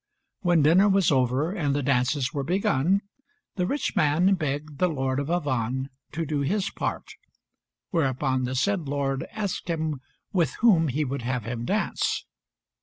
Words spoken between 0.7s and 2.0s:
was over and the